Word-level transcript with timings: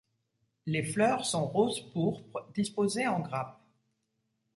Les 0.65 0.81
fleurs 0.81 1.25
sont 1.27 1.45
rose-pourpre, 1.45 2.49
disposées 2.55 3.07
en 3.07 3.19
grappes. 3.19 3.61